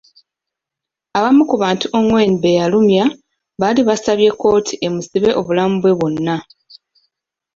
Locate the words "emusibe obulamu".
4.87-5.75